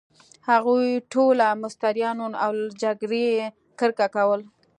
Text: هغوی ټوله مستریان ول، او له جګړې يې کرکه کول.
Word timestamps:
هغوی 0.49 0.89
ټوله 1.11 1.47
مستریان 1.63 2.17
ول، 2.19 2.33
او 2.43 2.51
له 2.59 2.69
جګړې 2.81 3.23
يې 3.35 3.45
کرکه 3.79 4.07
کول. 4.15 4.41